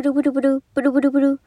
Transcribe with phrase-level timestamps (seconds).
[0.00, 1.40] ブルブルブル、ブルブルブル。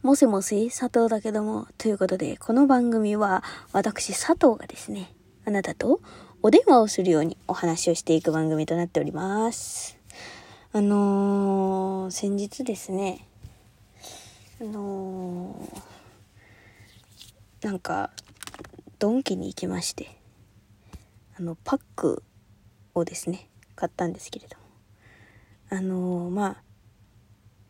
[0.00, 1.68] もしもし、佐藤だけども。
[1.76, 5.12] ということで、この番組は、私佐藤がですね、
[5.44, 6.00] あなたと
[6.40, 9.98] お電話をするようにお話をしていく番組となっております。
[10.72, 13.28] あのー、先日ですね、
[14.62, 18.10] あのー、なんか、
[18.98, 20.18] ドンキに行きまして、
[21.38, 22.22] あの、パック
[22.94, 24.64] をですね、買ったんですけれども。
[25.68, 26.67] あのー、まあ、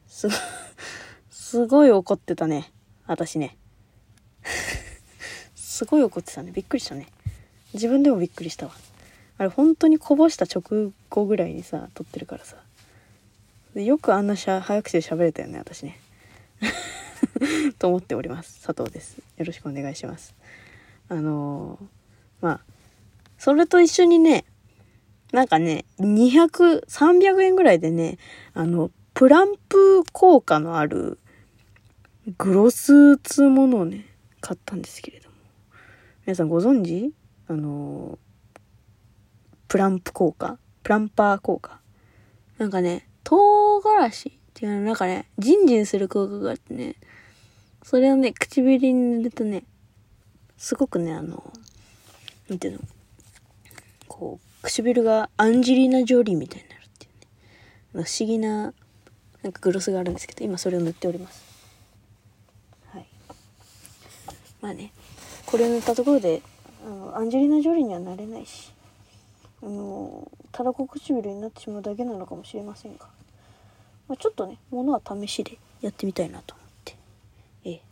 [0.09, 0.35] すご、
[1.31, 2.73] すごい怒ってたね。
[3.07, 3.57] 私ね。
[5.55, 6.51] すごい怒ってたね。
[6.51, 7.07] びっくりしたね。
[7.75, 8.73] 自分でもびっくりしたわ。
[9.37, 12.57] あれ本当にこぼした直後ぐらいにさ、撮ってるからさ。
[13.75, 16.01] よくあんなしゃ早口で喋れたよね、私ね。
[17.79, 18.67] と思っております。
[18.67, 19.19] 佐藤です。
[19.37, 20.35] よろしくお願いします。
[21.09, 22.61] あのー、まあ、
[23.39, 24.45] それと一緒にね、
[25.33, 28.19] なんかね、200、300円ぐらいでね、
[28.55, 31.19] あの、プランプ効果のある
[32.39, 34.07] グロスつうものをね、
[34.41, 35.35] 買ったんですけれども。
[36.25, 37.13] 皆さんご存知？
[37.49, 38.17] あの、
[39.67, 40.57] プランプ効果？
[40.85, 41.81] プランパー効果？
[42.59, 46.95] なんかね、唐辛子っていうのなんかね、ジンジンする効果があってね、
[47.83, 49.65] それをね、唇に塗るとね、
[50.57, 51.43] すごくね、あの、
[52.49, 52.79] なんていうの？
[54.07, 57.09] こう、唇がアンジェリーナ・ジョリーみたいになるってい
[57.95, 58.73] うね、不思議な、
[59.43, 61.43] なんかグロスがあるんですけど、今それを塗っております。
[62.93, 63.07] はい。
[64.61, 64.93] まあね、
[65.47, 66.43] これを塗ったところで、
[66.85, 68.73] あの、アンジェリーナ・ジョリーにはなれないし、
[69.63, 73.07] あの、ただこ唇になってしまうだけなのかもしれませんが、
[74.09, 76.97] まあ、ちょっとね、ものは試しでやってみたいなと思って、
[77.65, 77.83] ええ。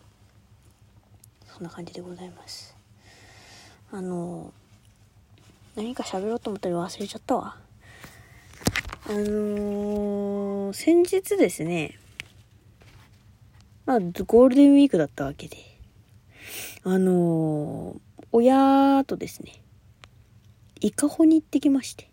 [1.47, 2.77] そんな感じでございます。
[3.92, 4.52] あの、
[5.77, 7.56] 何か喋ろうと思ったら忘れちゃったわ。
[9.08, 11.96] あのー、先日ですね、
[13.84, 15.58] まあ、ゴールデンウィークだったわけで、
[16.82, 19.62] あのー、親とですね、
[20.80, 22.11] 伊香保に行ってきまして。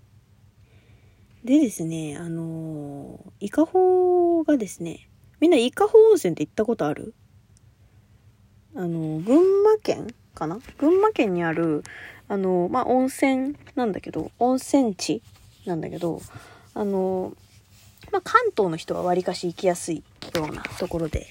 [1.44, 5.10] でですね、あのー、伊香保がですね、
[5.40, 7.16] みんな伊香保温泉って行ったことある？
[8.76, 10.60] あのー、群馬県かな？
[10.78, 11.84] 群馬県にある、
[12.28, 15.24] あのー、まあ、温泉なんだけど、温泉地
[15.66, 16.22] なんだけど、
[16.74, 17.36] あの
[18.12, 20.04] まあ、関東の人はわりかし行きやすい
[20.36, 21.28] ようなところで。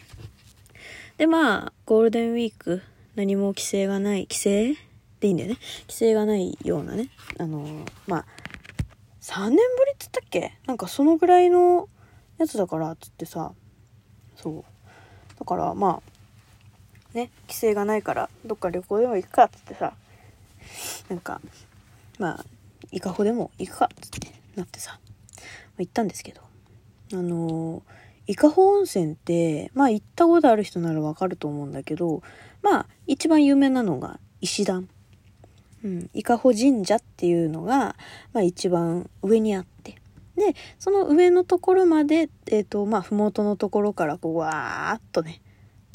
[1.18, 2.82] で、まあ、ゴールデンウィーク、
[3.14, 4.74] 何も規制がない、規制
[5.20, 5.56] でいいんだよね。
[5.82, 7.10] 規制がないようなね。
[7.38, 8.26] あのまあ、
[9.20, 10.58] 3年ぶりっつったっけ？
[10.66, 11.88] なんかそのぐらいの
[12.38, 13.52] やつだから、つってさ、
[14.34, 14.64] そう。
[15.38, 16.00] だから、ま
[17.14, 19.94] あ、ね、規制がないから、どっか旅行でも行くか、つってさ、
[21.08, 21.40] なんか、
[22.18, 22.44] まあ、
[22.90, 24.98] 伊香保でも行くか、つってなってさ、
[25.78, 26.40] 行ったんですけど、
[27.12, 27.82] あの、
[28.26, 32.22] 伊香保温泉って、まあ行ったことある人ならわかると思うんだけど、
[32.62, 34.88] まあ一番有名なのが石段。
[35.84, 37.96] うん、伊香保神社っていうのが、
[38.32, 39.96] まあ一番上にあって。
[40.36, 45.42] で、その上のところまで、えっ、ー、と、まあ、ふもとのところからこう、わーっとね、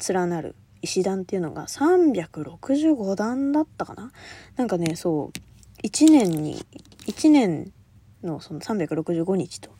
[0.08, 4.12] 連なる石段っていうのが365段だったかな
[4.56, 6.64] なんかね、そう、1年に、
[7.06, 7.72] 1年
[8.22, 9.70] のその365日と、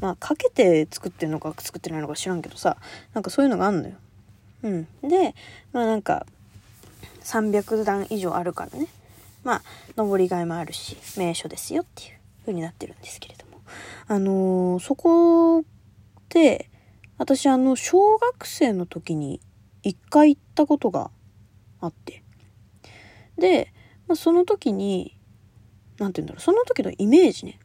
[0.00, 2.76] まあ、かけて作ってるのか作ってないのか知らんけどさ、
[3.14, 3.94] なんかそういうのがあんのよ。
[4.62, 4.86] うん。
[5.02, 5.34] で、
[5.72, 6.26] まあなんか、
[7.22, 8.86] 300段以上あるからね。
[9.44, 9.62] まあ、
[9.96, 12.10] 登りがいもあるし、名所ですよっていう
[12.42, 13.60] 風になってるんですけれども。
[14.08, 15.64] あのー、そこ
[16.28, 16.70] で、
[17.18, 19.40] 私あの、小学生の時に
[19.82, 21.10] 一回行ったことが
[21.80, 22.22] あって。
[23.38, 23.72] で、
[24.06, 25.16] まあ、その時に、
[25.98, 27.58] なんて言うんだろう、その時のイメージね。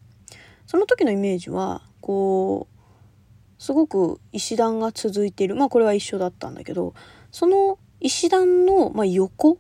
[0.65, 5.55] その時のイメージは、こう、すごく石段が続いている。
[5.55, 6.93] まあこれは一緒だったんだけど、
[7.31, 9.59] その石段の、まあ、横？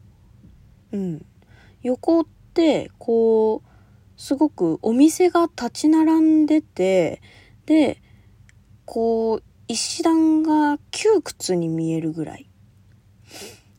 [0.91, 1.25] うん。
[1.83, 3.69] 横って、こう、
[4.17, 7.21] すごくお店が立ち並んでて、
[7.65, 8.01] で、
[8.85, 12.49] こう、石段が窮屈に見えるぐらい。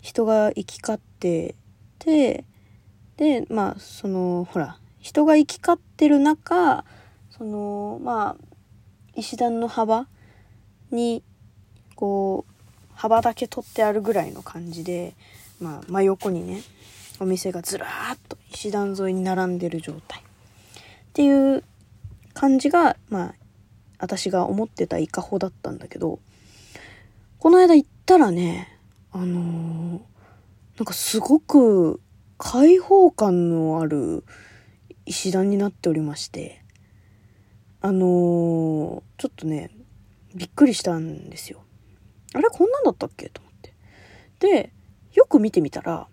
[0.00, 1.54] 人が行き交って
[1.98, 2.44] て、
[3.16, 6.84] で、まあ、その、ほら、人が行き交ってる中、
[7.42, 10.06] その、まあ、石段の幅
[10.92, 11.24] に、
[11.96, 12.52] こう、
[12.94, 15.14] 幅だけ取ってあるぐらいの感じで、
[15.60, 16.62] まあ、真横にね、
[17.18, 20.20] お店がずらーっと石段沿いに並んでる状態。
[20.20, 20.22] っ
[21.14, 21.64] ていう
[22.32, 23.34] 感じが、まあ、
[23.98, 26.20] 私が思ってた伊香保だったんだけど、
[27.40, 28.78] この間行ったらね、
[29.10, 30.00] あのー、
[30.78, 32.00] なんかすごく
[32.38, 34.22] 開放感のある
[35.06, 36.61] 石段になっておりまして、
[37.82, 39.70] あのー、ちょっとね、
[40.34, 41.62] びっくりしたんですよ。
[42.34, 43.28] あれこんなんだったっけ？
[43.28, 43.74] と思って。
[44.38, 44.72] で、
[45.12, 46.06] よく見てみたら、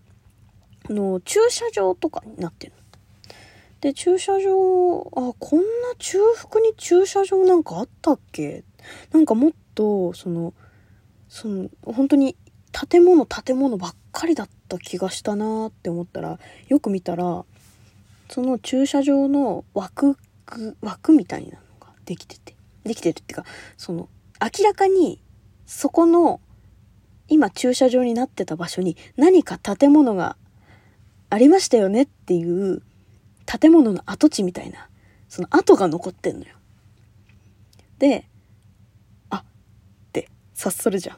[0.90, 2.74] あの、駐車場とかになってる
[3.82, 5.64] で、駐車場、あ、こんな
[5.98, 8.66] 中腹に駐車場なんかあったっけ？
[9.14, 10.54] なんかもっと、その、
[11.30, 12.36] その、本当に
[12.90, 17.46] 建物建物ばっかりだった気がしたなって思ったら、よく見たら、
[18.30, 20.18] その駐車場の枠、
[20.82, 23.46] 枠みたいなのができてて、できてるっていうか、
[23.78, 24.10] その、
[24.42, 25.22] 明らかに、
[25.66, 26.42] そこの、
[27.28, 30.36] 今駐車場になってた場所に何か建物が
[31.30, 32.82] ありましたよねっていう
[33.46, 34.90] 建物の跡地みたいな、
[35.28, 36.56] その跡が残ってんのよ。
[38.00, 38.28] で、
[39.30, 39.44] あ、っ
[40.12, 41.18] て察するじゃん。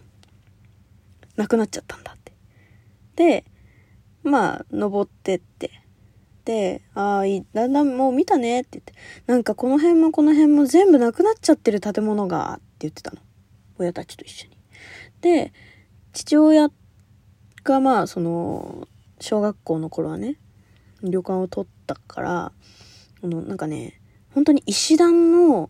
[1.37, 2.33] なくなっちゃったんだって。
[3.15, 3.45] で、
[4.23, 5.71] まあ、登ってって、
[6.93, 7.23] ああ、
[7.53, 8.93] だんだんもう見たねって言って、
[9.27, 13.17] なんかこの辺もこの辺も全部なくなっちゃってる建物が、って言ってたの。
[13.77, 14.57] 親たちと一緒に。
[15.21, 15.53] で、
[16.13, 16.69] 父親
[17.63, 18.87] がまあ、その、
[19.19, 20.37] 小学校の頃はね、
[21.03, 22.51] 旅館を取ったから、
[23.23, 24.01] あの、なんかね、
[24.33, 25.69] 本当に石段の、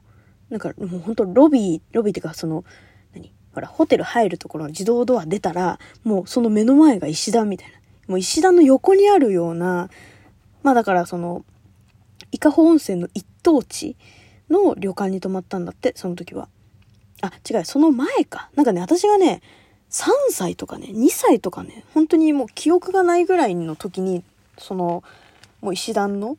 [0.49, 2.63] なんかもう本当ロビー、ロビーっていうかその、
[3.13, 7.77] 何ほら、ホテル入るところの自動ドア出たら、もうその目の前が石段みたいな。
[8.07, 9.89] もう石段の横にあるような、
[10.63, 11.43] まあだからその、
[12.31, 13.95] 伊香保温泉の一等地
[14.49, 16.47] の旅館に泊まったんだって、その時は。
[17.21, 18.49] あ、違う、その前か。
[18.55, 19.41] なんかね、私がね、
[19.89, 24.23] 3歳とかね、2歳とかね、本当にもう記憶がないぐらいの時に、
[24.57, 25.03] その、
[25.61, 26.37] もう石段の、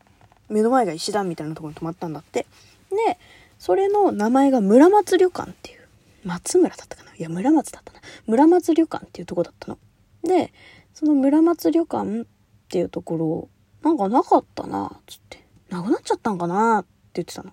[0.48, 2.46] 目の前が石段みたいなところに泊まったんだって。
[2.90, 3.18] で、
[3.58, 5.80] それの名前が村松旅館っていう。
[6.24, 7.14] 松村だったかな？
[7.16, 8.00] いや、村松だったな。
[8.26, 9.78] 村松旅館っていうとこだったの。
[10.24, 10.52] で、
[10.94, 12.24] その村松旅館っ
[12.68, 13.48] ていうところ、
[13.82, 15.46] なんかなかったな、つって。
[15.68, 17.52] なくなっちゃったんかなって言ってたの。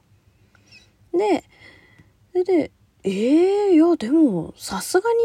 [1.13, 1.43] で、
[2.31, 2.71] それで、
[3.03, 5.17] ええー、いや、でも、さすがに、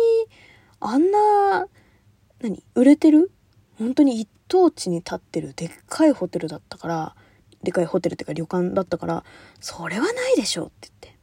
[0.81, 1.67] あんな、
[2.41, 3.31] 何売れてる？
[3.79, 7.17] 本当に一等地に立ってるでっかいホテルだったから、
[7.63, 9.25] でかいホテルっていうか旅館だったから、
[9.61, 11.15] それはないでしょって言っ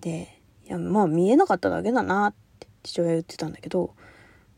[0.00, 0.26] て。
[0.26, 3.94] で、いや、まあ見えなかっただけだなって父親言ってたんだけど、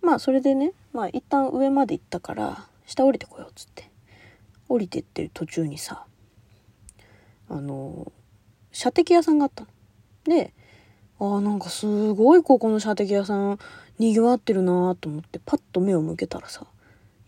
[0.02, 3.90] まあそれでね、まあ一旦上まで行ったから、下降りてこようっつって。
[4.68, 6.06] 降りてってる途中にさ、
[7.48, 8.12] あの、
[8.72, 9.70] 射的屋さんがあったの。
[10.24, 10.52] で、
[11.18, 13.58] ああ、なんかすごいここの射的屋さん、
[13.98, 16.66] 賑わってるなと思って、パッと目を向けたらさ、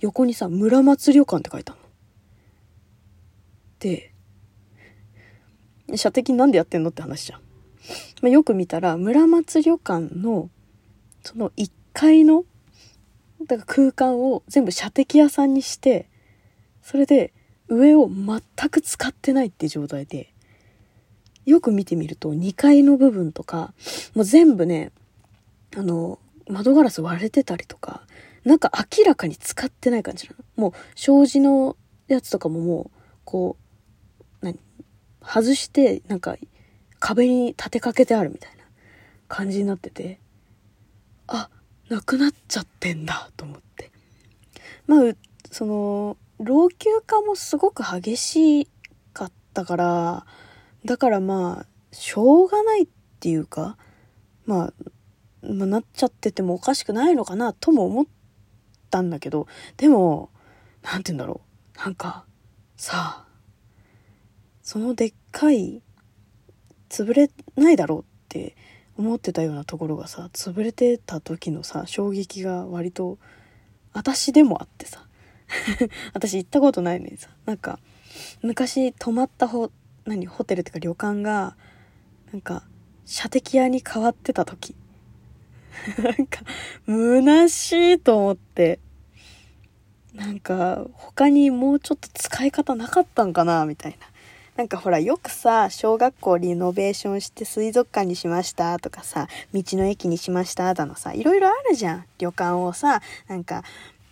[0.00, 1.88] 横にさ、村松旅館って書いてあるの。
[3.78, 4.12] で、
[5.96, 7.40] 射的なんでやってんのって話じゃん。
[8.20, 10.50] まあ、よく見たら、村松旅館の、
[11.22, 12.44] その1階の、
[13.46, 16.08] だから空間を全部射的屋さんにして、
[16.88, 17.34] それで
[17.68, 18.40] 上を全
[18.70, 20.32] く使ってないって状態で、
[21.44, 23.74] よく見てみると2階の部分とか、
[24.14, 24.90] もう全部ね、
[25.76, 26.18] あの、
[26.48, 28.06] 窓ガラス割れてたりとか、
[28.42, 30.44] なんか明らかに使ってない感じなの。
[30.56, 31.76] もう障子の
[32.06, 33.58] やつとかももう、こ
[34.22, 34.58] う、何
[35.20, 36.38] 外して、なんか
[37.00, 38.64] 壁に立てかけてあるみたいな
[39.28, 40.20] 感じになってて、
[41.26, 41.50] あ、
[41.90, 43.90] なくなっちゃってんだと思って。
[44.86, 45.12] まあ、
[45.50, 48.68] その、老朽化もすごく激し
[49.12, 50.26] かったから、
[50.84, 52.88] だからまあ、しょうがないっ
[53.20, 53.76] ていうか、
[54.46, 54.74] まあ、
[55.42, 58.06] まあ、なっちゃっててもおかしくないのかなとも思っ
[58.90, 60.30] たんだけど、でも、
[60.82, 61.40] なんて言うんだろ
[61.76, 61.78] う。
[61.78, 62.24] なんか、
[62.76, 63.28] さあ、
[64.62, 65.82] そのでっかい、
[66.88, 68.56] 潰れないだろうって
[68.96, 73.18] 思ってたようなところがさ、潰れてた時のさ、衝撃が割と、
[73.92, 75.07] 私でもあってさ、
[76.14, 77.78] 私行ったことないのにさ、なんか、
[78.42, 79.70] 昔泊まったホ、
[80.04, 81.56] 何、ホテルっていうか旅館が、
[82.32, 82.62] なんか、
[83.04, 84.74] 射的屋に変わってた時。
[86.02, 86.40] なんか、
[86.86, 88.80] 虚しいと思って、
[90.14, 94.08] なんか、他にもうちょっと使い方なかったんかな、みたいな。
[94.56, 102.04] なんかほら、よくさ、小学校リノベーションして水族館にしましたとかさ、道の駅にしましただのさ、いろいろあるじゃん。
[102.18, 103.62] 旅館をさ、なんか、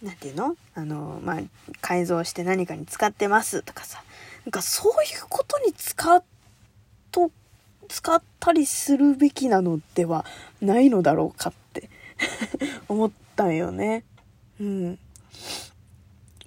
[0.02, 0.56] なんていうの？
[0.74, 1.40] あの、まあ、
[1.80, 4.02] 改造して何かに使ってますとかさ。
[4.44, 6.22] なんかそういうことに使っ
[7.10, 7.30] と、
[7.88, 10.24] 使ったりするべきなのでは
[10.60, 11.88] ないのだろうかって
[12.88, 14.04] 思ったんよね。
[14.60, 14.98] うん。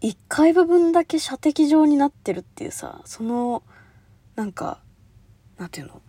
[0.02, 3.64] 一階部分だけ射的場になってるっていうさ、その、
[4.36, 4.80] なんか、
[5.58, 6.02] なんていうの？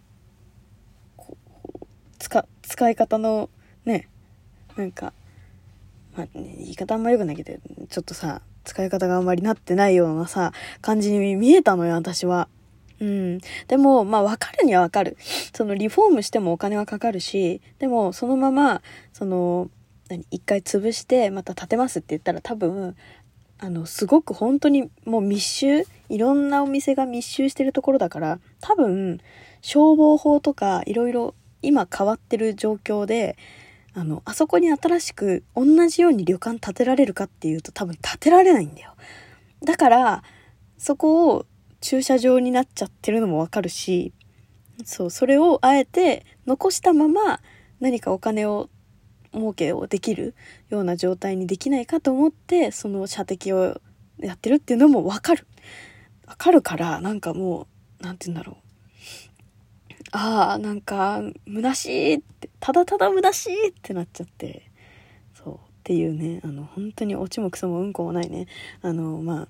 [1.16, 1.36] こ
[1.82, 1.86] う
[2.18, 3.50] 使、使い方の、
[3.84, 4.08] ね、
[4.76, 5.12] なんか、
[6.20, 7.58] まあ、ね、言い方あんま良くないけど、
[7.88, 12.48] ちょっとさ、使い方があんまりなってないようなさ、感じに見えたのよ、私は。
[13.00, 13.38] うん。
[13.68, 15.16] でも、まあ、わかるにはわかる。
[15.54, 19.70] その、リフォームしてもお金はかかるし、でも、そのまま、その、
[20.10, 22.94] 何、一回潰して、また建てますって言ったら多分、
[23.58, 29.20] あの、すごく本当にもう密集、いろんなお店が密集してるところだから、多分、
[29.62, 33.36] 消防法とか、いろいろ今変わってる状況で、
[33.94, 38.94] あの、あそこに新しく同じように旅館建てられるかっていうと多分建てられないんだよ。
[39.64, 40.22] だから、
[40.78, 41.46] そこを
[41.80, 44.12] 駐車場になっちゃってるのもわかるし、
[44.84, 47.40] そう、それをあえて残したまま
[47.80, 48.70] 何かお金を
[49.32, 50.34] 儲けをできる
[50.68, 53.80] ような状態にできないかと思って、その射的を
[54.18, 55.46] やってるっていうのもわかる。
[56.26, 57.66] わかるから、なんかも
[58.00, 58.69] う、なんて言うんだろう。
[60.12, 64.70] ああ、なんか、虚しいって、ただただ虚しいってなっちゃって、
[65.34, 68.46] そう、っていうね、あの、本当にオチもクソもうんこもないね、
[68.82, 69.48] あの、まあ、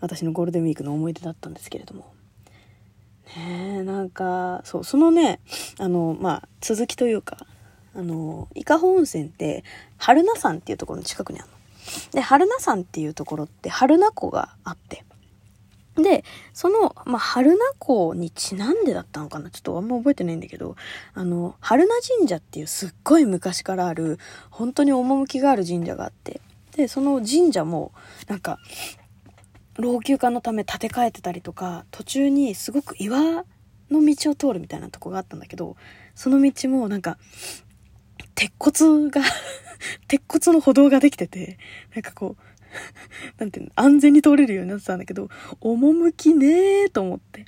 [0.00, 2.12] 私のゴールデンウィークの思い出だったんですけれども。
[3.36, 5.40] ねえ、なんか、そう、そのね、
[5.78, 7.46] あの、まあ、続きというか、
[7.94, 9.64] あの、伊香保温泉って、
[9.98, 11.54] 春名山っていうところの近くにあるの。
[12.12, 15.04] で、春名山っていうところって、春名湖があって、
[16.02, 19.50] で、その、まあ、春名湖にちなんでだったのかな？
[19.50, 20.76] ちょっとあんま覚えてないんだけど、
[21.14, 24.18] あの、春名神社っていうすっごい昔からある、
[24.50, 26.40] 本当に趣がある神社があって、
[26.76, 27.92] で、その神社も、
[28.28, 28.58] なんか、
[29.78, 33.44] 老朽化のため建て替えてたりとか、途中にすごく岩
[33.90, 35.76] の道を通るみたいなとこがあったんだけど、
[36.14, 37.18] その道もなんか、
[38.34, 39.22] 鉄骨が
[40.06, 41.58] 鉄骨の歩道ができてて、
[41.94, 42.42] なんかこう、
[43.38, 45.28] なんていうの、安全に通れるようになってたんだけど、
[45.60, 47.46] 趣ねーと思って。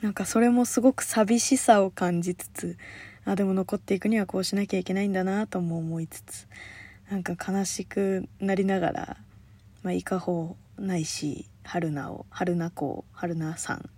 [0.00, 2.78] なんかそれもすごく寂しさを感じつつ、
[3.24, 6.48] あ、でも残っていくにはこうしなきゃいけないんだなとも思いつつ、
[7.10, 9.16] なんか悲しくなりながら、
[9.82, 13.90] まあ、伊香保ないし、春菜を、春菜子、春菜さん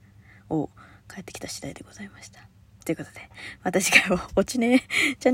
[0.51, 0.71] を
[1.09, 2.41] 帰ってきた次第でございました。
[2.85, 3.31] ということで、
[3.62, 4.83] また次回も落ちね。
[5.21, 5.31] じゃ